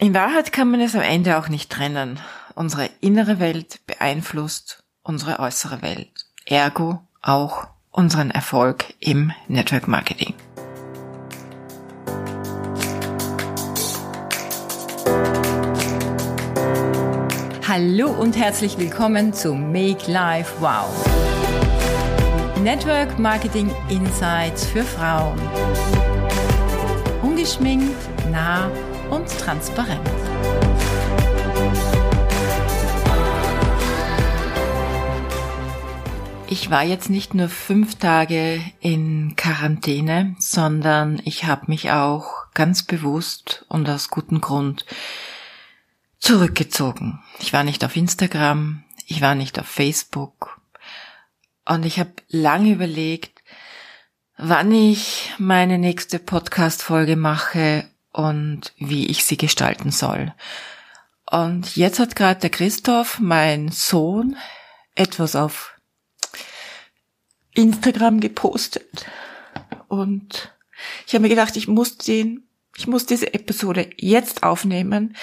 In 0.00 0.14
Wahrheit 0.14 0.52
kann 0.52 0.70
man 0.70 0.80
es 0.80 0.94
am 0.94 1.00
Ende 1.00 1.38
auch 1.38 1.48
nicht 1.48 1.72
trennen. 1.72 2.20
Unsere 2.54 2.88
innere 3.00 3.40
Welt 3.40 3.80
beeinflusst 3.88 4.84
unsere 5.02 5.40
äußere 5.40 5.82
Welt. 5.82 6.12
Ergo 6.46 7.00
auch 7.20 7.66
unseren 7.90 8.30
Erfolg 8.30 8.94
im 9.00 9.32
Network 9.48 9.88
Marketing. 9.88 10.34
Hallo 17.66 18.10
und 18.10 18.36
herzlich 18.36 18.78
willkommen 18.78 19.32
zu 19.32 19.52
Make 19.52 20.08
Life 20.08 20.54
Wow. 20.60 20.86
Network 22.62 23.18
Marketing 23.18 23.74
Insights 23.88 24.64
für 24.64 24.84
Frauen. 24.84 25.40
Ungeschminkt, 27.20 27.96
nah 28.30 28.70
und 29.10 29.28
transparent. 29.28 30.08
Ich 36.50 36.70
war 36.70 36.82
jetzt 36.82 37.10
nicht 37.10 37.34
nur 37.34 37.50
fünf 37.50 37.96
Tage 37.96 38.62
in 38.80 39.36
Quarantäne, 39.36 40.34
sondern 40.38 41.20
ich 41.24 41.44
habe 41.44 41.66
mich 41.68 41.90
auch 41.90 42.50
ganz 42.54 42.84
bewusst 42.84 43.66
und 43.68 43.88
aus 43.88 44.08
gutem 44.08 44.40
Grund 44.40 44.86
zurückgezogen. 46.18 47.20
Ich 47.38 47.52
war 47.52 47.64
nicht 47.64 47.84
auf 47.84 47.96
Instagram, 47.96 48.82
ich 49.06 49.20
war 49.20 49.34
nicht 49.34 49.58
auf 49.58 49.66
Facebook 49.66 50.60
und 51.66 51.84
ich 51.84 52.00
habe 52.00 52.12
lange 52.28 52.72
überlegt, 52.72 53.42
wann 54.38 54.72
ich 54.72 55.32
meine 55.38 55.78
nächste 55.78 56.18
Podcast-Folge 56.18 57.16
mache 57.16 57.84
und 58.12 58.72
wie 58.78 59.06
ich 59.06 59.24
sie 59.24 59.36
gestalten 59.36 59.90
soll. 59.90 60.34
Und 61.30 61.76
jetzt 61.76 61.98
hat 61.98 62.16
gerade 62.16 62.40
der 62.40 62.50
Christoph, 62.50 63.18
mein 63.18 63.68
Sohn, 63.68 64.36
etwas 64.94 65.36
auf 65.36 65.74
Instagram 67.54 68.20
gepostet. 68.20 69.06
Und 69.88 70.54
ich 71.06 71.14
habe 71.14 71.22
mir 71.22 71.28
gedacht, 71.28 71.56
ich 71.56 71.68
muss 71.68 71.98
den, 71.98 72.48
ich 72.76 72.86
muss 72.86 73.06
diese 73.06 73.34
Episode 73.34 73.90
jetzt 73.96 74.42
aufnehmen, 74.42 75.16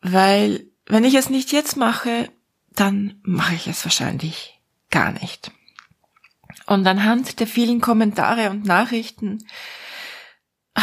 weil 0.00 0.66
wenn 0.86 1.04
ich 1.04 1.14
es 1.14 1.30
nicht 1.30 1.52
jetzt 1.52 1.76
mache, 1.76 2.30
dann 2.70 3.20
mache 3.22 3.54
ich 3.54 3.66
es 3.66 3.84
wahrscheinlich 3.84 4.60
gar 4.90 5.12
nicht. 5.12 5.52
Und 6.66 6.86
anhand 6.86 7.40
der 7.40 7.46
vielen 7.46 7.80
Kommentare 7.80 8.50
und 8.50 8.64
Nachrichten 8.64 9.38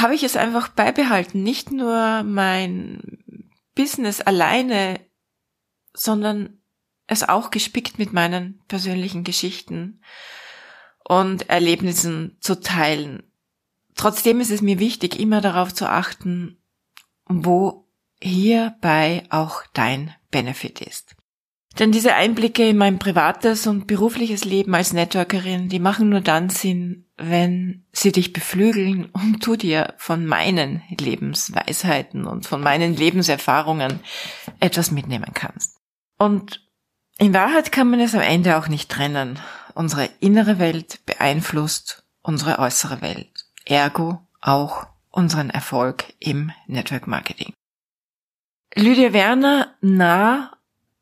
habe 0.02 0.16
ich 0.16 0.24
es 0.24 0.36
einfach 0.36 0.68
beibehalten. 0.68 1.44
Nicht 1.44 1.72
nur 1.72 2.24
mein 2.24 3.24
Business 3.76 4.22
alleine, 4.22 5.00
sondern 5.94 6.62
es 7.08 7.28
auch 7.28 7.52
gespickt 7.52 8.00
mit 8.00 8.14
meinen 8.14 8.62
persönlichen 8.68 9.24
Geschichten 9.24 10.02
und 11.04 11.50
Erlebnissen 11.50 12.38
zu 12.40 12.60
teilen. 12.60 13.24
Trotzdem 13.96 14.40
ist 14.40 14.52
es 14.52 14.62
mir 14.62 14.80
wichtig, 14.80 15.20
immer 15.20 15.40
darauf 15.40 15.74
zu 15.74 15.90
achten, 15.90 16.58
wo 17.26 17.88
hierbei 18.22 19.24
auch 19.30 19.64
dein 19.74 20.14
Benefit 20.32 20.82
ist. 20.82 21.16
Denn 21.80 21.92
diese 21.92 22.16
Einblicke 22.16 22.68
in 22.70 22.78
mein 22.78 23.00
privates 23.00 23.68
und 23.68 23.86
berufliches 23.86 24.46
Leben 24.46 24.74
als 24.74 24.94
Networkerin, 24.94 25.68
die 25.68 25.80
machen 25.80 26.10
nur 26.10 26.22
dann 26.22 26.50
Sinn, 26.50 27.06
wenn 27.18 27.86
sie 27.92 28.14
dich 28.14 28.32
beflügeln 28.32 29.06
und 29.06 29.46
du 29.46 29.58
dir 29.58 29.94
von 29.98 30.26
meinen 30.26 30.84
Lebensweisheiten 30.90 32.26
und 32.26 32.46
von 32.46 32.62
meinen 32.62 32.96
Lebenserfahrungen 32.96 34.00
etwas 34.60 34.92
mitnehmen 34.92 35.32
kannst. 35.34 35.78
Und 36.18 36.62
in 37.18 37.34
Wahrheit 37.34 37.72
kann 37.72 37.90
man 37.90 38.00
es 38.00 38.16
am 38.16 38.22
Ende 38.22 38.58
auch 38.58 38.68
nicht 38.68 38.90
trennen. 38.90 39.40
Unsere 39.74 40.10
innere 40.22 40.60
Welt 40.60 41.06
beeinflusst 41.06 42.06
unsere 42.22 42.60
äußere 42.60 43.02
Welt. 43.02 43.46
Ergo 43.66 44.26
auch 44.42 44.88
unseren 45.12 45.50
Erfolg 45.50 46.14
im 46.20 46.52
Network 46.68 47.08
Marketing. 47.08 47.54
Lydia 48.76 49.14
Werner 49.14 49.76
nah 49.82 50.58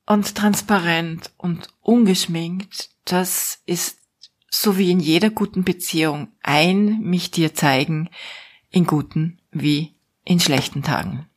und 0.05 0.35
transparent 0.35 1.31
und 1.37 1.69
ungeschminkt, 1.81 2.89
das 3.05 3.61
ist 3.65 3.99
so 4.49 4.77
wie 4.77 4.91
in 4.91 4.99
jeder 4.99 5.29
guten 5.29 5.63
Beziehung 5.63 6.29
ein 6.41 6.99
mich 6.99 7.31
dir 7.31 7.53
zeigen, 7.53 8.09
in 8.69 8.85
guten 8.85 9.39
wie 9.51 9.95
in 10.25 10.39
schlechten 10.39 10.83
Tagen. 10.83 11.27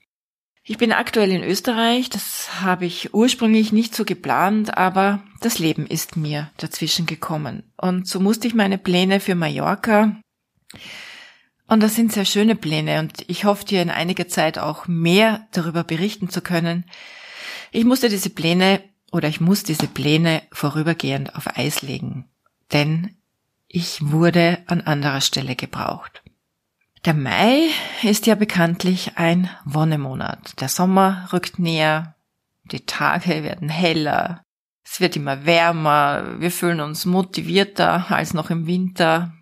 Ich 0.64 0.78
bin 0.78 0.92
aktuell 0.92 1.30
in 1.30 1.44
Österreich, 1.44 2.10
das 2.10 2.60
habe 2.60 2.86
ich 2.86 3.14
ursprünglich 3.14 3.72
nicht 3.72 3.94
so 3.94 4.04
geplant, 4.04 4.76
aber 4.76 5.22
das 5.40 5.60
Leben 5.60 5.86
ist 5.86 6.16
mir 6.16 6.50
dazwischen 6.56 7.06
gekommen. 7.06 7.62
Und 7.76 8.08
so 8.08 8.18
musste 8.18 8.48
ich 8.48 8.54
meine 8.54 8.78
Pläne 8.78 9.20
für 9.20 9.36
Mallorca, 9.36 10.16
und 11.68 11.82
das 11.82 11.96
sind 11.96 12.12
sehr 12.12 12.24
schöne 12.24 12.54
Pläne, 12.54 13.00
und 13.00 13.24
ich 13.28 13.44
hoffe 13.44 13.64
dir 13.64 13.82
in 13.82 13.90
einiger 13.90 14.28
Zeit 14.28 14.58
auch 14.58 14.86
mehr 14.86 15.46
darüber 15.52 15.82
berichten 15.82 16.28
zu 16.28 16.40
können, 16.40 16.84
ich 17.76 17.84
musste 17.84 18.08
diese 18.08 18.30
Pläne 18.30 18.82
oder 19.12 19.28
ich 19.28 19.42
muss 19.42 19.62
diese 19.62 19.86
Pläne 19.86 20.42
vorübergehend 20.50 21.36
auf 21.36 21.58
Eis 21.58 21.82
legen, 21.82 22.24
denn 22.72 23.18
ich 23.68 23.98
wurde 24.00 24.60
an 24.66 24.80
anderer 24.80 25.20
Stelle 25.20 25.56
gebraucht. 25.56 26.22
Der 27.04 27.12
Mai 27.12 27.68
ist 28.02 28.26
ja 28.26 28.34
bekanntlich 28.34 29.18
ein 29.18 29.50
Wonnemonat. 29.66 30.58
Der 30.62 30.70
Sommer 30.70 31.28
rückt 31.34 31.58
näher, 31.58 32.14
die 32.64 32.86
Tage 32.86 33.42
werden 33.42 33.68
heller, 33.68 34.42
es 34.82 35.00
wird 35.00 35.14
immer 35.14 35.44
wärmer, 35.44 36.40
wir 36.40 36.50
fühlen 36.50 36.80
uns 36.80 37.04
motivierter 37.04 38.10
als 38.10 38.32
noch 38.32 38.48
im 38.48 38.66
Winter, 38.66 39.34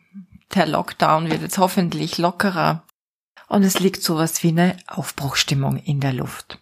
der 0.52 0.66
Lockdown 0.66 1.30
wird 1.30 1.42
jetzt 1.42 1.58
hoffentlich 1.58 2.18
lockerer 2.18 2.82
und 3.46 3.62
es 3.62 3.78
liegt 3.78 4.02
sowas 4.02 4.42
wie 4.42 4.48
eine 4.48 4.76
Aufbruchstimmung 4.88 5.76
in 5.76 6.00
der 6.00 6.12
Luft. 6.12 6.58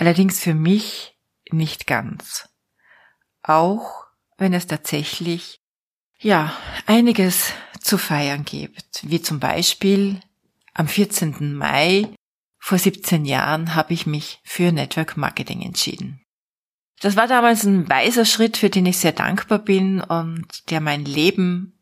Allerdings 0.00 0.40
für 0.40 0.54
mich 0.54 1.14
nicht 1.50 1.86
ganz. 1.86 2.48
Auch 3.42 4.06
wenn 4.38 4.54
es 4.54 4.66
tatsächlich, 4.66 5.60
ja, 6.18 6.56
einiges 6.86 7.52
zu 7.82 7.98
feiern 7.98 8.46
gibt, 8.46 9.02
wie 9.02 9.20
zum 9.20 9.40
Beispiel 9.40 10.22
am 10.72 10.88
14. 10.88 11.54
Mai 11.54 12.08
vor 12.58 12.78
17 12.78 13.26
Jahren 13.26 13.74
habe 13.74 13.92
ich 13.92 14.06
mich 14.06 14.40
für 14.42 14.72
Network 14.72 15.18
Marketing 15.18 15.60
entschieden. 15.60 16.24
Das 17.00 17.16
war 17.16 17.26
damals 17.26 17.64
ein 17.64 17.86
weiser 17.90 18.24
Schritt, 18.24 18.56
für 18.56 18.70
den 18.70 18.86
ich 18.86 18.96
sehr 18.96 19.12
dankbar 19.12 19.58
bin 19.58 20.00
und 20.00 20.70
der 20.70 20.80
mein 20.80 21.04
Leben 21.04 21.78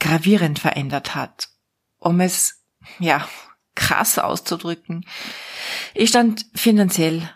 gravierend 0.00 0.58
verändert 0.58 1.14
hat. 1.14 1.48
Um 1.98 2.18
es, 2.18 2.64
ja, 2.98 3.28
krass 3.76 4.18
auszudrücken. 4.18 5.06
Ich 5.94 6.08
stand 6.08 6.46
finanziell 6.56 7.30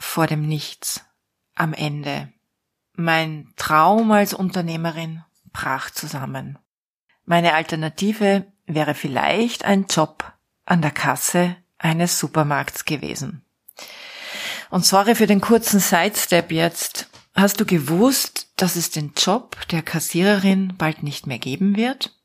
vor 0.00 0.26
dem 0.26 0.42
Nichts 0.42 1.04
am 1.54 1.72
Ende. 1.72 2.32
Mein 2.94 3.52
Traum 3.56 4.10
als 4.10 4.34
Unternehmerin 4.34 5.22
brach 5.52 5.90
zusammen. 5.90 6.58
Meine 7.24 7.54
Alternative 7.54 8.46
wäre 8.66 8.94
vielleicht 8.94 9.64
ein 9.64 9.86
Job 9.86 10.32
an 10.64 10.82
der 10.82 10.90
Kasse 10.90 11.56
eines 11.78 12.18
Supermarkts 12.18 12.84
gewesen. 12.84 13.44
Und 14.70 14.84
sorry 14.84 15.14
für 15.14 15.26
den 15.26 15.40
kurzen 15.40 15.80
Sidestep 15.80 16.50
jetzt. 16.50 17.08
Hast 17.34 17.60
du 17.60 17.64
gewusst, 17.64 18.52
dass 18.56 18.76
es 18.76 18.90
den 18.90 19.12
Job 19.16 19.56
der 19.70 19.82
Kassiererin 19.82 20.74
bald 20.76 21.02
nicht 21.02 21.26
mehr 21.26 21.38
geben 21.38 21.76
wird? 21.76 22.18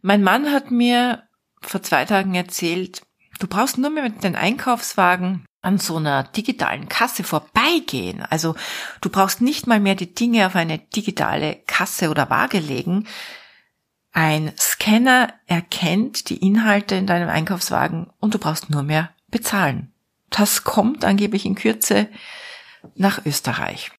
Mein 0.00 0.22
Mann 0.22 0.52
hat 0.52 0.70
mir 0.70 1.28
vor 1.60 1.82
zwei 1.82 2.04
Tagen 2.04 2.34
erzählt, 2.34 3.02
du 3.38 3.46
brauchst 3.46 3.78
nur 3.78 3.90
mehr 3.90 4.04
mit 4.04 4.24
den 4.24 4.36
Einkaufswagen 4.36 5.44
an 5.62 5.78
so 5.78 5.96
einer 5.96 6.24
digitalen 6.24 6.88
Kasse 6.88 7.22
vorbeigehen. 7.22 8.22
Also 8.22 8.54
du 9.00 9.10
brauchst 9.10 9.40
nicht 9.40 9.66
mal 9.66 9.80
mehr 9.80 9.94
die 9.94 10.14
Dinge 10.14 10.46
auf 10.46 10.56
eine 10.56 10.78
digitale 10.78 11.56
Kasse 11.66 12.10
oder 12.10 12.30
Waage 12.30 12.58
legen. 12.58 13.06
Ein 14.12 14.52
Scanner 14.58 15.32
erkennt 15.46 16.30
die 16.30 16.38
Inhalte 16.38 16.94
in 16.96 17.06
deinem 17.06 17.28
Einkaufswagen 17.28 18.10
und 18.18 18.34
du 18.34 18.38
brauchst 18.38 18.70
nur 18.70 18.82
mehr 18.82 19.10
bezahlen. 19.28 19.92
Das 20.30 20.64
kommt 20.64 21.04
angeblich 21.04 21.44
in 21.44 21.54
Kürze 21.54 22.08
nach 22.94 23.24
Österreich. 23.26 23.90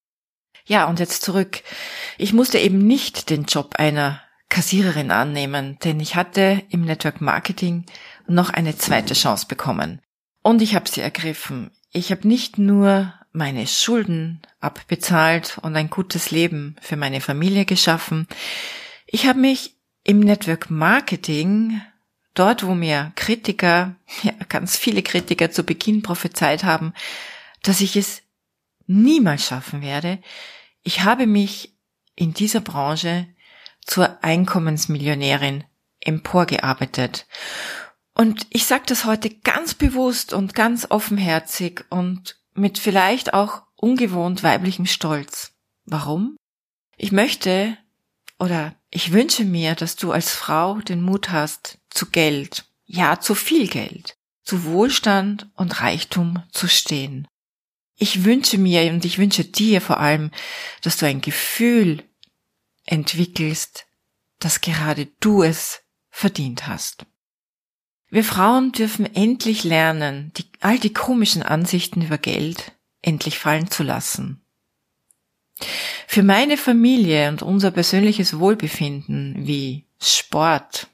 Ja, 0.66 0.86
und 0.86 1.00
jetzt 1.00 1.24
zurück. 1.24 1.64
Ich 2.18 2.34
musste 2.34 2.58
eben 2.60 2.80
nicht 2.80 3.30
den 3.30 3.46
Job 3.46 3.76
einer 3.78 4.22
Kassiererin 4.50 5.12
annehmen, 5.12 5.78
denn 5.84 6.00
ich 6.00 6.16
hatte 6.16 6.64
im 6.70 6.82
Network 6.82 7.22
Marketing 7.22 7.86
noch 8.28 8.50
eine 8.50 8.78
zweite 8.78 9.14
Chance 9.14 9.48
bekommen. 9.48 10.02
Und 10.42 10.62
ich 10.62 10.76
habe 10.76 10.90
sie 10.90 11.02
ergriffen. 11.02 11.72
Ich 11.92 12.12
habe 12.12 12.28
nicht 12.28 12.58
nur 12.58 13.14
meine 13.32 13.68
Schulden 13.68 14.42
abbezahlt 14.60 15.58
und 15.62 15.76
ein 15.76 15.90
gutes 15.90 16.32
Leben 16.32 16.76
für 16.82 16.98
meine 16.98 17.22
Familie 17.22 17.66
geschaffen. 17.66 18.28
Ich 19.06 19.28
habe 19.28 19.40
mich 19.40 19.76
im 20.04 20.20
Network 20.20 20.70
Marketing 20.70 21.82
dort, 22.34 22.66
wo 22.66 22.74
mir 22.74 23.12
Kritiker, 23.16 23.96
ja, 24.24 24.34
ganz 24.50 24.78
viele 24.78 25.04
Kritiker 25.04 25.52
zu 25.52 25.64
Beginn 25.64 26.02
prophezeit 26.02 26.64
haben, 26.64 26.94
dass 27.64 27.82
ich 27.82 27.96
es 27.96 28.24
niemals 28.88 29.46
schaffen 29.46 29.82
werde, 29.82 30.20
ich 30.84 31.04
habe 31.04 31.28
mich 31.28 31.76
in 32.16 32.34
dieser 32.34 32.62
Branche 32.62 33.28
zur 33.86 34.24
Einkommensmillionärin 34.24 35.64
emporgearbeitet. 36.00 37.28
Und 38.14 38.46
ich 38.50 38.66
sage 38.66 38.84
das 38.88 39.06
heute 39.06 39.30
ganz 39.30 39.74
bewusst 39.74 40.34
und 40.34 40.54
ganz 40.54 40.88
offenherzig 40.90 41.86
und 41.90 42.38
mit 42.54 42.78
vielleicht 42.78 43.34
auch 43.34 43.64
ungewohnt 43.76 44.44
weiblichem 44.44 44.86
Stolz. 44.86 45.54
Warum? 45.86 46.36
Ich 46.98 47.12
möchte 47.12 47.78
oder 48.38 48.76
ich 48.90 49.12
wünsche 49.12 49.46
mir, 49.46 49.76
dass 49.76 49.96
du 49.96 50.12
als 50.12 50.34
Frau 50.34 50.80
den 50.82 51.02
Mut 51.02 51.30
hast, 51.30 51.80
zu 51.90 52.10
Geld, 52.10 52.66
ja 52.86 53.20
zu 53.20 53.36
viel 53.36 53.68
Geld, 53.68 54.18
zu 54.44 54.66
Wohlstand 54.66 55.50
und 55.56 55.82
Reichtum 55.82 56.44
zu 56.52 56.68
stehen. 56.68 57.28
Ich 57.96 58.24
wünsche 58.24 58.58
mir 58.58 58.92
und 58.92 59.06
ich 59.06 59.18
wünsche 59.18 59.46
dir 59.46 59.80
vor 59.80 60.00
allem, 60.00 60.32
dass 60.82 60.98
du 60.98 61.06
ein 61.06 61.22
Gefühl 61.22 62.04
entwickelst, 62.86 63.86
dass 64.40 64.62
gerade 64.62 65.06
du 65.20 65.44
es 65.44 65.82
verdient 66.10 66.68
hast. 66.68 67.06
Wir 68.12 68.26
Frauen 68.26 68.74
dürfen 68.74 69.06
endlich 69.16 69.64
lernen, 69.64 70.34
die, 70.38 70.46
all 70.60 70.78
die 70.78 70.94
komischen 70.94 71.44
Ansichten 71.44 72.02
über 72.02 72.18
Geld 72.18 72.74
endlich 73.02 73.40
fallen 73.40 73.72
zu 73.72 73.84
lassen. 73.84 74.42
Für 76.08 76.22
meine 76.22 76.58
Familie 76.58 77.30
und 77.30 77.42
unser 77.42 77.72
persönliches 77.72 78.38
Wohlbefinden 78.38 79.48
wie 79.48 79.86
Sport, 80.02 80.88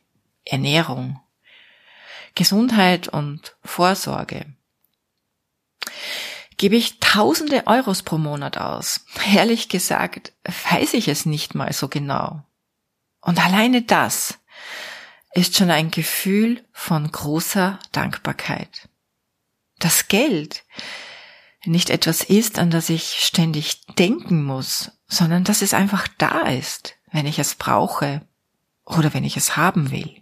Ernährung, 0.46 1.19
Gesundheit 2.36 3.08
und 3.08 3.58
Vorsorge 3.64 4.46
gebe 6.58 6.75
ich 6.75 7.00
tausende 7.00 7.66
Euros 7.66 8.04
pro 8.04 8.19
Monat 8.19 8.60
aus. 8.60 9.06
Ehrlich 9.34 9.69
gesagt, 9.69 10.34
weiß 10.69 10.94
ich 10.94 11.08
es 11.08 11.25
nicht 11.25 11.56
mal 11.56 11.74
so 11.74 11.88
genau. 11.88 12.44
Und 13.22 13.44
alleine 13.44 13.81
das 13.81 14.38
ist 15.34 15.56
schon 15.56 15.70
ein 15.70 15.92
Gefühl 15.92 16.64
von 16.72 17.12
großer 17.12 17.80
Dankbarkeit. 17.92 18.90
Das 19.80 20.08
Geld 20.08 20.64
nicht 21.66 21.90
etwas 21.90 22.22
ist, 22.22 22.60
an 22.60 22.72
das 22.72 22.90
ich 22.90 23.20
ständig 23.20 23.86
denken 23.98 24.44
muss, 24.44 24.92
sondern 25.08 25.44
dass 25.44 25.62
es 25.62 25.74
einfach 25.74 26.08
da 26.18 26.42
ist, 26.42 26.96
wenn 27.12 27.26
ich 27.26 27.40
es 27.40 27.56
brauche 27.56 28.26
oder 28.86 29.14
wenn 29.14 29.24
ich 29.24 29.38
es 29.38 29.58
haben 29.58 29.92
will. 29.92 30.22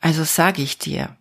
Also 0.00 0.24
sage 0.24 0.62
ich 0.62 0.78
dir, 0.78 1.16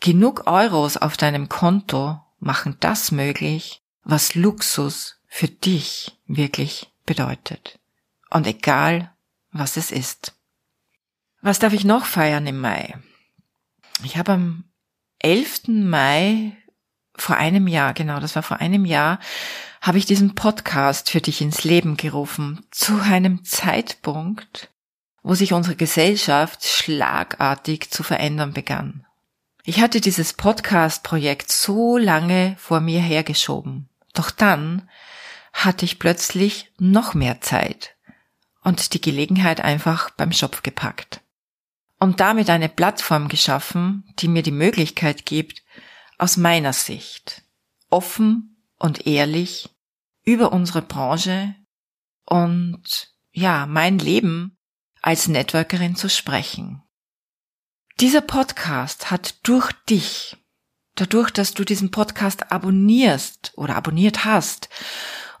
genug 0.00 0.46
Euros 0.46 0.96
auf 0.96 1.16
deinem 1.16 1.48
Konto 1.48 2.20
machen 2.40 2.76
das 2.80 3.10
möglich, 3.10 3.82
was 4.04 4.34
Luxus 4.34 5.16
für 5.26 5.48
dich 5.48 6.18
wirklich 6.26 6.90
bedeutet. 7.06 7.78
Und 8.30 8.46
egal, 8.46 9.12
was 9.52 9.76
es 9.76 9.90
ist. 9.90 10.34
Was 11.40 11.60
darf 11.60 11.72
ich 11.72 11.84
noch 11.84 12.04
feiern 12.04 12.46
im 12.46 12.60
Mai? 12.60 12.96
Ich 14.02 14.16
habe 14.16 14.32
am 14.32 14.64
11. 15.20 15.68
Mai 15.68 16.56
vor 17.14 17.36
einem 17.36 17.68
Jahr, 17.68 17.94
genau, 17.94 18.18
das 18.18 18.34
war 18.34 18.42
vor 18.42 18.58
einem 18.58 18.84
Jahr, 18.84 19.20
habe 19.80 19.98
ich 19.98 20.06
diesen 20.06 20.34
Podcast 20.34 21.10
für 21.10 21.20
dich 21.20 21.40
ins 21.40 21.62
Leben 21.62 21.96
gerufen, 21.96 22.66
zu 22.72 23.00
einem 23.00 23.44
Zeitpunkt, 23.44 24.70
wo 25.22 25.34
sich 25.34 25.52
unsere 25.52 25.76
Gesellschaft 25.76 26.66
schlagartig 26.66 27.90
zu 27.90 28.02
verändern 28.02 28.52
begann. 28.52 29.06
Ich 29.64 29.80
hatte 29.80 30.00
dieses 30.00 30.32
Podcast-Projekt 30.32 31.52
so 31.52 31.98
lange 31.98 32.56
vor 32.58 32.80
mir 32.80 33.00
hergeschoben. 33.00 33.88
Doch 34.14 34.30
dann 34.30 34.88
hatte 35.52 35.84
ich 35.84 35.98
plötzlich 36.00 36.72
noch 36.78 37.14
mehr 37.14 37.40
Zeit 37.40 37.94
und 38.64 38.94
die 38.94 39.00
Gelegenheit 39.00 39.60
einfach 39.60 40.10
beim 40.10 40.32
Schopf 40.32 40.62
gepackt. 40.62 41.20
Und 41.98 42.20
damit 42.20 42.48
eine 42.48 42.68
Plattform 42.68 43.28
geschaffen, 43.28 44.04
die 44.20 44.28
mir 44.28 44.42
die 44.42 44.52
Möglichkeit 44.52 45.26
gibt, 45.26 45.62
aus 46.16 46.36
meiner 46.36 46.72
Sicht 46.72 47.42
offen 47.90 48.62
und 48.78 49.06
ehrlich 49.06 49.70
über 50.24 50.52
unsere 50.52 50.82
Branche 50.82 51.54
und 52.24 53.14
ja, 53.32 53.66
mein 53.66 53.98
Leben 53.98 54.58
als 55.00 55.28
Networkerin 55.28 55.96
zu 55.96 56.10
sprechen. 56.10 56.82
Dieser 58.00 58.20
Podcast 58.20 59.10
hat 59.10 59.36
durch 59.42 59.72
dich, 59.88 60.36
dadurch, 60.94 61.30
dass 61.30 61.54
du 61.54 61.64
diesen 61.64 61.90
Podcast 61.90 62.52
abonnierst 62.52 63.52
oder 63.56 63.76
abonniert 63.76 64.24
hast 64.24 64.68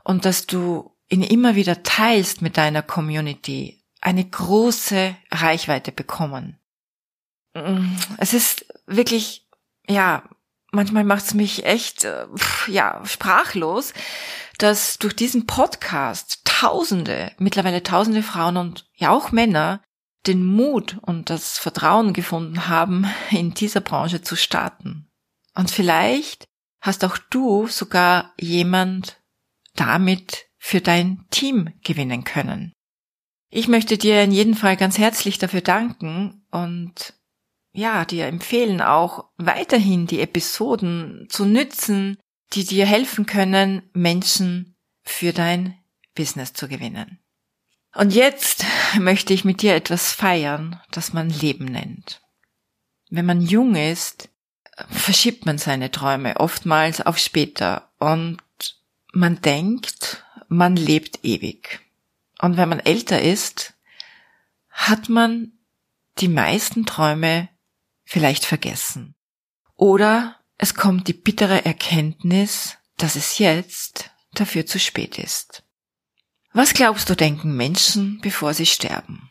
und 0.04 0.24
dass 0.24 0.46
du 0.46 0.96
ihn 1.08 1.22
immer 1.22 1.54
wieder 1.54 1.82
teilst 1.82 2.42
mit 2.42 2.56
deiner 2.56 2.82
Community, 2.82 3.77
eine 4.00 4.24
große 4.24 5.16
Reichweite 5.30 5.92
bekommen. 5.92 6.58
Es 8.18 8.34
ist 8.34 8.66
wirklich, 8.86 9.48
ja, 9.88 10.22
manchmal 10.70 11.04
macht 11.04 11.24
es 11.24 11.34
mich 11.34 11.64
echt, 11.64 12.04
äh, 12.04 12.26
ja, 12.66 13.02
sprachlos, 13.04 13.92
dass 14.58 14.98
durch 14.98 15.14
diesen 15.14 15.46
Podcast 15.46 16.42
Tausende, 16.44 17.32
mittlerweile 17.38 17.82
Tausende 17.82 18.22
Frauen 18.22 18.56
und 18.56 18.88
ja 18.94 19.10
auch 19.10 19.30
Männer 19.30 19.82
den 20.26 20.44
Mut 20.44 20.98
und 21.02 21.30
das 21.30 21.58
Vertrauen 21.58 22.12
gefunden 22.12 22.68
haben, 22.68 23.06
in 23.30 23.54
dieser 23.54 23.80
Branche 23.80 24.22
zu 24.22 24.36
starten. 24.36 25.08
Und 25.54 25.70
vielleicht 25.70 26.46
hast 26.80 27.04
auch 27.04 27.18
du 27.30 27.66
sogar 27.66 28.34
jemand 28.38 29.20
damit 29.74 30.46
für 30.58 30.80
dein 30.80 31.24
Team 31.30 31.72
gewinnen 31.84 32.24
können. 32.24 32.72
Ich 33.50 33.68
möchte 33.68 33.96
dir 33.96 34.22
in 34.22 34.32
jedem 34.32 34.54
Fall 34.54 34.76
ganz 34.76 34.98
herzlich 34.98 35.38
dafür 35.38 35.62
danken 35.62 36.42
und 36.50 37.14
ja, 37.72 38.04
dir 38.04 38.26
empfehlen 38.26 38.80
auch 38.80 39.26
weiterhin 39.36 40.06
die 40.06 40.20
Episoden 40.20 41.26
zu 41.30 41.44
nützen, 41.44 42.18
die 42.52 42.64
dir 42.64 42.86
helfen 42.86 43.26
können, 43.26 43.82
Menschen 43.92 44.74
für 45.02 45.32
dein 45.32 45.78
Business 46.14 46.52
zu 46.52 46.68
gewinnen. 46.68 47.18
Und 47.94 48.14
jetzt 48.14 48.64
möchte 48.98 49.32
ich 49.32 49.44
mit 49.44 49.62
dir 49.62 49.74
etwas 49.74 50.12
feiern, 50.12 50.80
das 50.90 51.12
man 51.12 51.30
Leben 51.30 51.66
nennt. 51.66 52.20
Wenn 53.10 53.26
man 53.26 53.40
jung 53.40 53.74
ist, 53.74 54.28
verschiebt 54.90 55.46
man 55.46 55.58
seine 55.58 55.90
Träume 55.90 56.36
oftmals 56.36 57.00
auf 57.00 57.18
später 57.18 57.90
und 57.98 58.38
man 59.12 59.40
denkt, 59.40 60.24
man 60.48 60.76
lebt 60.76 61.24
ewig. 61.24 61.80
Und 62.40 62.56
wenn 62.56 62.68
man 62.68 62.80
älter 62.80 63.20
ist, 63.20 63.74
hat 64.70 65.08
man 65.08 65.52
die 66.18 66.28
meisten 66.28 66.86
Träume 66.86 67.48
vielleicht 68.04 68.44
vergessen. 68.44 69.14
Oder 69.74 70.36
es 70.56 70.74
kommt 70.74 71.08
die 71.08 71.14
bittere 71.14 71.64
Erkenntnis, 71.64 72.76
dass 72.96 73.16
es 73.16 73.38
jetzt 73.38 74.10
dafür 74.32 74.66
zu 74.66 74.78
spät 74.78 75.18
ist. 75.18 75.62
Was 76.52 76.74
glaubst 76.74 77.10
du, 77.10 77.14
denken 77.14 77.56
Menschen, 77.56 78.20
bevor 78.20 78.54
sie 78.54 78.66
sterben? 78.66 79.30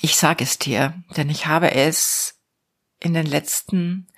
Ich 0.00 0.16
sage 0.16 0.44
es 0.44 0.58
dir, 0.58 1.02
denn 1.16 1.30
ich 1.30 1.46
habe 1.46 1.72
es 1.72 2.40
in 3.00 3.14
den 3.14 3.26
letzten, 3.26 4.08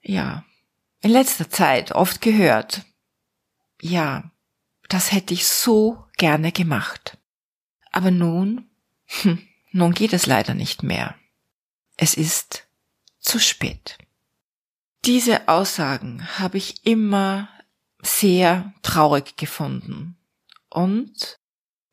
ja, 0.00 0.44
in 1.00 1.10
letzter 1.10 1.50
Zeit 1.50 1.92
oft 1.92 2.20
gehört. 2.20 2.82
Ja, 3.80 4.31
das 4.92 5.12
hätte 5.12 5.32
ich 5.32 5.46
so 5.46 6.04
gerne 6.18 6.52
gemacht. 6.52 7.16
Aber 7.92 8.10
nun, 8.10 8.68
hm, 9.06 9.46
nun 9.70 9.92
geht 9.92 10.12
es 10.12 10.26
leider 10.26 10.54
nicht 10.54 10.82
mehr. 10.82 11.14
Es 11.96 12.14
ist 12.14 12.66
zu 13.18 13.38
spät. 13.38 13.96
Diese 15.04 15.48
Aussagen 15.48 16.26
habe 16.38 16.58
ich 16.58 16.86
immer 16.86 17.48
sehr 18.02 18.72
traurig 18.82 19.36
gefunden. 19.36 20.16
Und 20.68 21.38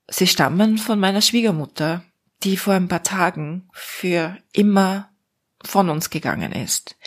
sie 0.10 0.28
stammen 0.28 0.78
von 0.78 1.00
meiner 1.00 1.22
Schwiegermutter, 1.22 2.04
die 2.44 2.58
vor 2.58 2.74
ein 2.74 2.88
paar 2.88 3.04
Tagen 3.04 3.70
für 3.72 4.38
immer 4.52 5.10
von 5.64 5.90
uns 5.90 6.10
gegangen 6.10 6.52
ist. 6.52 6.98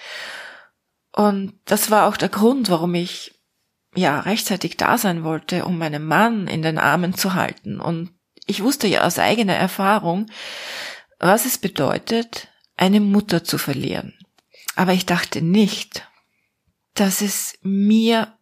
Und 1.14 1.54
das 1.66 1.90
war 1.90 2.06
auch 2.06 2.16
der 2.16 2.28
Grund, 2.30 2.70
warum 2.70 2.94
ich 2.94 3.31
ja 3.94 4.20
rechtzeitig 4.20 4.76
da 4.76 4.98
sein 4.98 5.24
wollte, 5.24 5.64
um 5.64 5.78
meinen 5.78 6.04
Mann 6.04 6.46
in 6.46 6.62
den 6.62 6.78
Armen 6.78 7.14
zu 7.14 7.34
halten. 7.34 7.80
Und 7.80 8.10
ich 8.46 8.62
wusste 8.62 8.86
ja 8.86 9.02
aus 9.04 9.18
eigener 9.18 9.54
Erfahrung, 9.54 10.26
was 11.18 11.44
es 11.44 11.58
bedeutet, 11.58 12.48
eine 12.76 13.00
Mutter 13.00 13.44
zu 13.44 13.58
verlieren. 13.58 14.14
Aber 14.74 14.92
ich 14.92 15.06
dachte 15.06 15.42
nicht, 15.42 16.08
dass 16.94 17.20
es 17.20 17.58
mir 17.62 18.36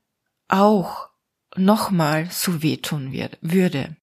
auch 0.48 1.08
nochmal 1.56 2.28
so 2.30 2.62
wehtun 2.62 3.12
wird, 3.12 3.38
würde. 3.40 3.96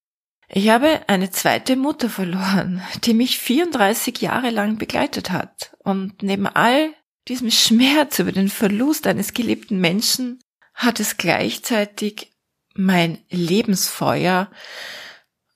Ich 0.49 0.69
habe 0.69 1.01
eine 1.07 1.29
zweite 1.29 1.75
Mutter 1.75 2.09
verloren, 2.09 2.81
die 3.03 3.13
mich 3.13 3.37
34 3.39 4.21
Jahre 4.21 4.49
lang 4.49 4.77
begleitet 4.77 5.31
hat. 5.31 5.75
Und 5.79 6.23
neben 6.23 6.47
all 6.47 6.93
diesem 7.27 7.51
Schmerz 7.51 8.19
über 8.19 8.31
den 8.31 8.47
Verlust 8.47 9.07
eines 9.07 9.33
geliebten 9.33 9.79
Menschen 9.79 10.39
hat 10.77 10.99
es 10.99 11.17
gleichzeitig 11.17 12.31
mein 12.75 13.17
Lebensfeuer 13.29 14.49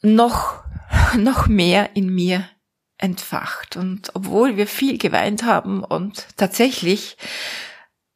noch, 0.02 0.64
noch 1.18 1.48
mehr 1.48 1.96
in 1.96 2.14
mir 2.14 2.50
entfacht. 2.98 3.78
Und 3.78 4.14
obwohl 4.16 4.58
wir 4.58 4.68
viel 4.68 4.98
geweint 4.98 5.44
haben 5.44 5.84
und 5.84 6.28
tatsächlich 6.36 7.18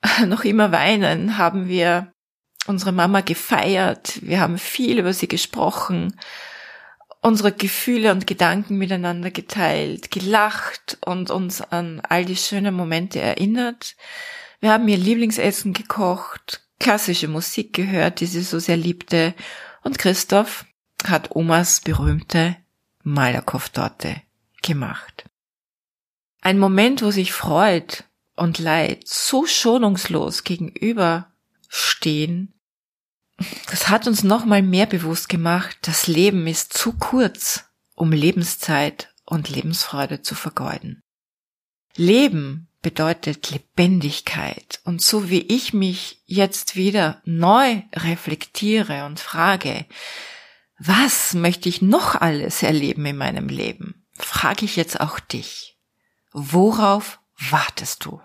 noch 0.26 0.44
immer 0.44 0.72
weinen, 0.72 1.38
haben 1.38 1.68
wir 1.68 2.12
unsere 2.68 2.92
Mama 2.92 3.22
gefeiert. 3.22 4.20
Wir 4.24 4.40
haben 4.40 4.58
viel 4.58 4.98
über 4.98 5.14
sie 5.14 5.28
gesprochen, 5.28 6.20
unsere 7.22 7.52
Gefühle 7.52 8.12
und 8.12 8.26
Gedanken 8.26 8.78
miteinander 8.78 9.30
geteilt, 9.30 10.10
gelacht 10.10 10.98
und 11.06 11.30
uns 11.30 11.62
an 11.62 12.02
all 12.08 12.26
die 12.26 12.36
schönen 12.36 12.74
Momente 12.74 13.20
erinnert. 13.20 13.96
Wir 14.60 14.72
haben 14.72 14.88
ihr 14.88 14.98
Lieblingsessen 14.98 15.74
gekocht, 15.74 16.65
klassische 16.80 17.28
Musik 17.28 17.74
gehört, 17.74 18.20
die 18.20 18.26
sie 18.26 18.42
so 18.42 18.58
sehr 18.60 18.78
liebte, 18.78 19.36
und 19.84 20.00
Christoph 20.00 20.66
hat 21.06 21.36
Omas 21.36 21.82
berühmte 21.82 22.58
Malakoff-Torte 23.04 24.22
gemacht. 24.62 25.26
Ein 26.42 26.60
Moment, 26.60 27.02
wo 27.02 27.12
sich 27.12 27.34
Freud 27.34 28.04
und 28.36 28.60
Leid 28.60 29.08
so 29.08 29.46
schonungslos 29.46 30.44
gegenüberstehen, 30.44 32.54
das 33.70 33.90
hat 33.90 34.08
uns 34.08 34.24
nochmal 34.24 34.62
mehr 34.62 34.86
bewusst 34.86 35.30
gemacht, 35.30 35.78
das 35.82 36.08
Leben 36.08 36.48
ist 36.48 36.74
zu 36.74 36.94
kurz, 36.94 37.66
um 37.96 38.12
Lebenszeit 38.12 39.14
und 39.26 39.50
Lebensfreude 39.50 40.22
zu 40.22 40.36
vergeuden. 40.36 41.02
Leben 41.96 42.68
bedeutet 42.86 43.50
Lebendigkeit. 43.50 44.80
Und 44.84 45.02
so 45.02 45.32
wie 45.32 45.42
ich 45.42 45.74
mich 45.74 46.22
jetzt 46.28 46.76
wieder 46.76 47.20
neu 47.26 47.82
reflektiere 47.96 49.08
und 49.08 49.20
frage, 49.20 49.88
was 50.78 51.34
möchte 51.34 51.68
ich 51.68 51.82
noch 51.82 52.14
alles 52.14 52.62
erleben 52.62 53.04
in 53.08 53.18
meinem 53.18 53.50
Leben, 53.50 54.06
frage 54.14 54.66
ich 54.66 54.76
jetzt 54.76 55.00
auch 55.02 55.20
dich. 55.20 55.80
Worauf 56.32 57.20
wartest 57.50 58.06
du? 58.06 58.22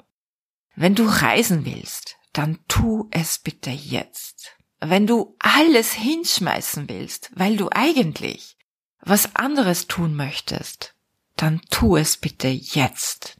Wenn 0.76 0.95
du 0.95 1.07
reisen 1.07 1.64
willst, 1.64 2.17
dann 2.35 2.59
tu 2.69 3.09
es 3.12 3.38
bitte 3.38 3.71
jetzt. 3.71 4.59
Wenn 4.79 5.07
du 5.07 5.37
alles 5.38 5.95
hinschmeißen 5.95 6.87
willst, 6.90 7.31
weil 7.35 7.57
du 7.57 7.71
eigentlich 7.73 8.59
was 9.00 9.35
anderes 9.37 9.87
tun 9.87 10.14
möchtest, 10.14 10.95
dann 11.37 11.62
tu 11.71 11.97
es 11.97 12.19
bitte 12.19 12.49
jetzt. 12.49 13.39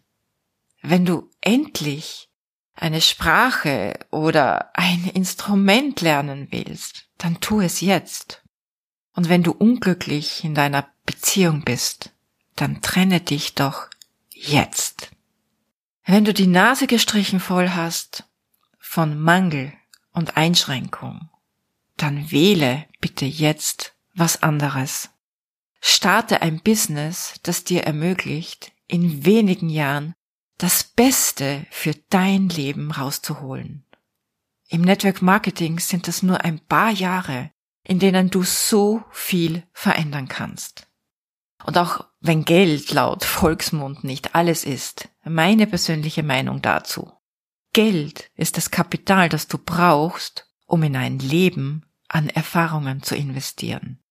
Wenn 0.83 1.05
du 1.05 1.31
endlich 1.41 2.31
eine 2.75 3.01
Sprache 3.01 3.99
oder 4.11 4.77
ein 4.77 5.05
Instrument 5.05 6.01
lernen 6.01 6.49
willst, 6.51 7.07
dann 7.19 7.41
tu 7.41 7.61
es 7.61 7.81
jetzt. 7.81 8.43
Und 9.15 9.29
wenn 9.29 9.43
du 9.43 9.53
unglücklich 9.53 10.45
in 10.45 10.55
deiner 10.55 10.89
Beziehung 11.05 11.63
bist, 11.63 12.13
dann 12.57 12.81
trenne 12.81 13.21
dich 13.21 13.55
doch 13.55 13.89
jetzt. 14.31 15.11
Wenn 16.05 16.25
du 16.25 16.33
die 16.33 16.47
Nase 16.47 16.87
gestrichen 16.87 17.41
voll 17.41 17.71
hast 17.71 18.25
von 18.79 19.21
Mangel 19.21 19.73
und 20.13 20.37
Einschränkung, 20.37 21.29
dann 21.97 22.31
wähle 22.31 22.87
bitte 23.01 23.27
jetzt 23.27 23.95
was 24.15 24.43
anderes. 24.43 25.11
Starte 25.83 26.43
ein 26.43 26.61
Business, 26.61 27.35
das 27.43 27.65
dir 27.65 27.85
ermöglicht, 27.85 28.73
in 28.87 29.25
wenigen 29.25 29.69
Jahren 29.69 30.15
das 30.62 30.85
Beste 30.85 31.67
für 31.71 31.95
dein 32.11 32.50
Leben 32.50 32.90
rauszuholen. 32.90 33.87
Im 34.69 34.83
Network 34.83 35.23
Marketing 35.23 35.79
sind 35.79 36.07
es 36.07 36.23
nur 36.23 36.45
ein 36.45 36.61
paar 36.61 36.90
Jahre, 36.90 37.50
in 37.83 37.99
denen 37.99 38.29
du 38.29 38.43
so 38.43 39.02
viel 39.11 39.62
verändern 39.73 40.29
kannst. 40.29 40.87
Und 41.64 41.79
auch 41.79 42.07
wenn 42.21 42.45
Geld 42.45 42.93
laut 42.93 43.25
Volksmund 43.25 44.05
nicht 44.05 44.35
alles 44.35 44.64
ist, 44.64 45.09
meine 45.25 45.67
persönliche 45.67 46.23
Meinung 46.23 46.61
dazu. 46.61 47.11
Geld 47.73 48.31
ist 48.35 48.59
das 48.59 48.71
Kapital, 48.71 49.31
das 49.31 49.49
du 49.49 49.57
brauchst, 49.57 50.47
um 50.67 50.83
in 50.83 50.95
ein 50.95 51.19
Leben 51.19 51.87
an 52.07 52.29
Erfahrungen 52.29 53.02
zu 53.02 53.17
investieren. 53.17 54.02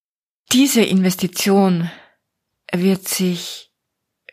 Diese 0.51 0.81
Investition 0.81 1.91
wird 2.71 3.07
sich 3.07 3.68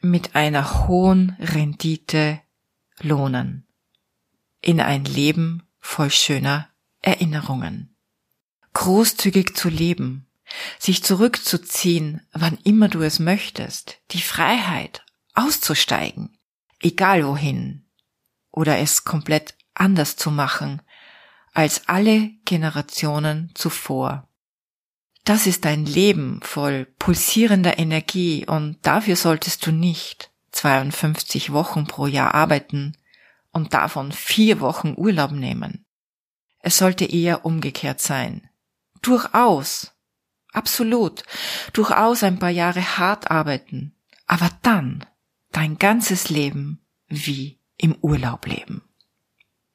mit 0.03 0.35
einer 0.35 0.87
hohen 0.87 1.37
Rendite 1.41 2.41
lohnen. 3.01 3.67
In 4.61 4.81
ein 4.81 5.05
Leben 5.05 5.63
voll 5.79 6.11
schöner 6.11 6.69
Erinnerungen. 7.03 7.97
Großzügig 8.73 9.55
zu 9.57 9.69
leben, 9.69 10.27
sich 10.79 11.03
zurückzuziehen, 11.03 12.27
wann 12.33 12.59
immer 12.65 12.89
du 12.89 13.03
es 13.03 13.19
möchtest, 13.19 13.99
die 14.11 14.21
Freiheit 14.21 15.05
auszusteigen, 15.35 16.39
egal 16.81 17.27
wohin, 17.27 17.87
oder 18.51 18.79
es 18.79 19.05
komplett 19.05 19.55
anders 19.75 20.17
zu 20.17 20.31
machen 20.31 20.83
als 21.53 21.89
alle 21.89 22.31
Generationen 22.45 23.51
zuvor. 23.55 24.29
Das 25.27 25.49
ist 25.49 25.67
ein 25.67 25.87
Leben 25.87 26.39
voll 26.45 26.87
pulsierender 27.01 27.81
Energie 27.81 28.47
und 28.47 28.79
dafür 28.83 29.17
solltest 29.17 29.67
du 29.67 29.73
nicht 29.73 30.31
52 30.53 31.53
Wochen 31.53 31.89
pro 31.89 32.07
Jahr 32.07 32.33
arbeiten 32.33 32.97
und 33.51 33.75
davon 33.75 34.13
vier 34.13 34.61
Wochen 34.61 34.95
Urlaub 34.97 35.33
nehmen. 35.33 35.85
Es 36.61 36.79
sollte 36.79 37.07
eher 37.07 37.45
umgekehrt 37.45 38.01
sein. 38.01 38.49
Durchaus, 39.03 39.97
absolut, 40.53 41.25
durchaus 41.73 42.23
ein 42.23 42.39
paar 42.39 42.51
Jahre 42.51 42.97
hart 42.97 43.29
arbeiten, 43.29 43.97
aber 44.29 44.51
dann 44.63 45.05
dein 45.51 45.77
ganzes 45.77 46.31
Leben 46.31 46.87
wie 47.09 47.59
im 47.77 47.97
Urlaub 47.97 48.47
leben. 48.47 48.85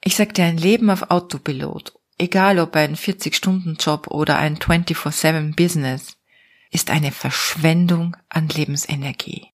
Ich 0.02 0.16
sag 0.16 0.34
dir 0.34 0.46
ein 0.46 0.58
Leben 0.58 0.90
auf 0.90 1.12
Autopilot 1.12 2.01
egal 2.22 2.60
ob 2.60 2.76
ein 2.76 2.96
40-Stunden-Job 2.96 4.08
oder 4.08 4.38
ein 4.38 4.58
24-7-Business, 4.58 6.18
ist 6.72 6.90
eine 6.90 7.12
Verschwendung 7.12 8.16
an 8.30 8.48
Lebensenergie. 8.48 9.48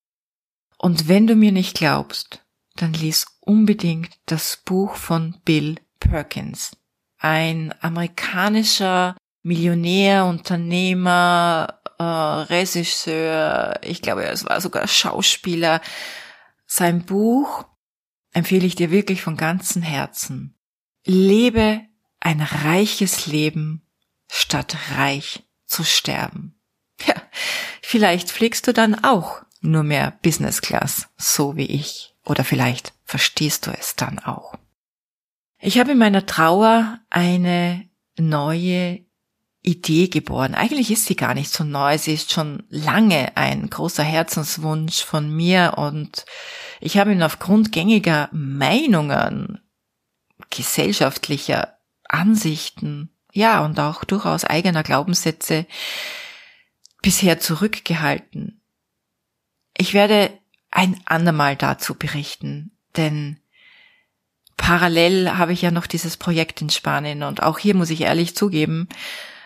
Und 0.76 1.08
wenn 1.08 1.26
du 1.26 1.34
mir 1.34 1.50
nicht 1.50 1.76
glaubst, 1.76 2.44
dann 2.76 2.92
lies 2.92 3.26
unbedingt 3.40 4.10
das 4.26 4.58
Buch 4.64 4.94
von 4.94 5.40
Bill 5.44 5.76
Perkins, 5.98 6.76
ein 7.18 7.74
amerikanischer 7.80 9.16
Millionär, 9.42 10.26
Unternehmer, 10.26 11.80
äh, 11.98 12.04
Regisseur, 12.04 13.80
ich 13.82 14.02
glaube, 14.02 14.24
es 14.24 14.44
war 14.44 14.60
sogar 14.60 14.86
Schauspieler. 14.86 15.80
Sein 16.66 17.04
Buch 17.04 17.64
empfehle 18.32 18.66
ich 18.66 18.76
dir 18.76 18.92
wirklich 18.92 19.22
von 19.22 19.36
ganzem 19.36 19.82
Herzen. 19.82 20.54
Lebe 21.04 21.80
ein 22.20 22.40
reiches 22.40 23.26
Leben 23.26 23.82
statt 24.28 24.76
reich 24.96 25.44
zu 25.66 25.84
sterben. 25.84 26.54
Ja, 27.06 27.14
vielleicht 27.82 28.30
fliegst 28.30 28.66
du 28.66 28.72
dann 28.72 29.04
auch 29.04 29.42
nur 29.60 29.82
mehr 29.82 30.18
Business 30.22 30.60
Class, 30.60 31.08
so 31.16 31.56
wie 31.56 31.66
ich. 31.66 32.14
Oder 32.24 32.44
vielleicht 32.44 32.92
verstehst 33.04 33.66
du 33.66 33.70
es 33.70 33.96
dann 33.96 34.18
auch. 34.18 34.54
Ich 35.60 35.78
habe 35.78 35.92
in 35.92 35.98
meiner 35.98 36.26
Trauer 36.26 37.00
eine 37.10 37.88
neue 38.18 39.04
Idee 39.62 40.08
geboren. 40.08 40.54
Eigentlich 40.54 40.90
ist 40.90 41.06
sie 41.06 41.16
gar 41.16 41.34
nicht 41.34 41.52
so 41.52 41.64
neu. 41.64 41.98
Sie 41.98 42.14
ist 42.14 42.32
schon 42.32 42.64
lange 42.68 43.36
ein 43.36 43.68
großer 43.68 44.04
Herzenswunsch 44.04 45.04
von 45.04 45.34
mir 45.34 45.74
und 45.76 46.26
ich 46.80 46.96
habe 46.96 47.12
ihn 47.12 47.22
aufgrund 47.22 47.72
gängiger 47.72 48.28
Meinungen, 48.32 49.60
gesellschaftlicher 50.50 51.77
Ansichten, 52.08 53.10
ja, 53.32 53.64
und 53.64 53.78
auch 53.78 54.04
durchaus 54.04 54.44
eigener 54.44 54.82
Glaubenssätze 54.82 55.66
bisher 57.02 57.38
zurückgehalten. 57.38 58.60
Ich 59.76 59.94
werde 59.94 60.30
ein 60.70 61.00
andermal 61.04 61.56
dazu 61.56 61.94
berichten, 61.94 62.72
denn 62.96 63.38
parallel 64.56 65.36
habe 65.38 65.52
ich 65.52 65.62
ja 65.62 65.70
noch 65.70 65.86
dieses 65.86 66.16
Projekt 66.16 66.60
in 66.60 66.70
Spanien 66.70 67.22
und 67.22 67.42
auch 67.42 67.58
hier 67.58 67.74
muss 67.74 67.90
ich 67.90 68.00
ehrlich 68.02 68.34
zugeben, 68.34 68.88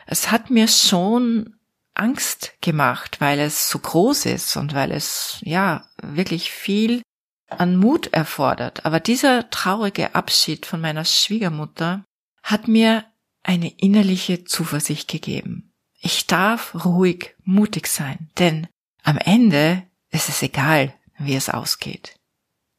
es 0.07 0.31
hat 0.31 0.50
mir 0.50 0.69
schon 0.69 1.54
Angst 1.95 2.54
gemacht, 2.61 3.21
weil 3.21 3.38
es 3.38 3.69
so 3.69 3.78
groß 3.78 4.26
ist 4.26 4.57
und 4.57 4.75
weil 4.75 4.90
es 4.90 5.38
ja 5.42 5.87
wirklich 6.02 6.50
viel 6.50 7.02
an 7.49 7.76
Mut 7.76 8.09
erfordert. 8.09 8.87
Aber 8.87 8.99
dieser 8.99 9.50
traurige 9.50 10.14
Abschied 10.14 10.64
von 10.64 10.81
meiner 10.81 11.04
Schwiegermutter 11.04 12.04
hat 12.42 12.68
mir 12.68 13.04
eine 13.42 13.70
innerliche 13.78 14.44
Zuversicht 14.44 15.08
gegeben. 15.08 15.72
Ich 16.00 16.26
darf 16.26 16.84
ruhig 16.84 17.34
mutig 17.44 17.87
sein, 17.87 18.30
denn 18.38 18.66
am 19.02 19.18
Ende 19.18 19.82
ist 20.11 20.28
es 20.28 20.42
egal, 20.42 20.94
wie 21.18 21.34
es 21.34 21.49
ausgeht. 21.49 22.16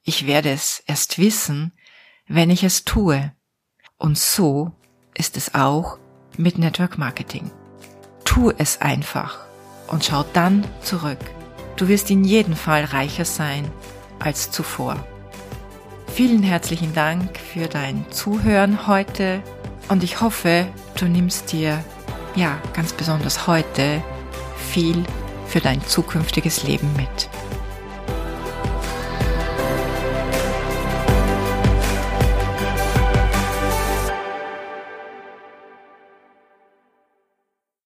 Ich 0.03 0.27
werde 0.27 0.51
es 0.51 0.83
erst 0.85 1.17
wissen, 1.17 1.71
wenn 2.27 2.49
ich 2.49 2.63
es 2.63 2.83
tue. 2.83 3.31
Und 3.97 4.17
so 4.17 4.73
ist 5.13 5.37
es 5.37 5.55
auch 5.55 5.97
mit 6.37 6.57
Network 6.57 6.97
Marketing. 6.97 7.51
Tu 8.25 8.51
es 8.57 8.81
einfach 8.81 9.45
und 9.87 10.03
schau 10.03 10.23
dann 10.33 10.65
zurück. 10.81 11.19
Du 11.77 11.87
wirst 11.87 12.11
in 12.11 12.23
jedem 12.23 12.55
Fall 12.55 12.83
reicher 12.83 13.25
sein 13.25 13.71
als 14.19 14.51
zuvor. 14.51 15.05
Vielen 16.07 16.43
herzlichen 16.43 16.93
Dank 16.93 17.39
für 17.39 17.67
dein 17.67 18.05
Zuhören 18.11 18.87
heute 18.87 19.41
und 19.89 20.03
ich 20.03 20.21
hoffe, 20.21 20.67
du 20.97 21.05
nimmst 21.05 21.51
dir, 21.51 21.83
ja, 22.35 22.59
ganz 22.73 22.93
besonders 22.93 23.47
heute 23.47 24.01
viel 24.71 25.03
für 25.47 25.59
dein 25.59 25.85
zukünftiges 25.85 26.63
Leben 26.63 26.91
mit. 26.95 27.29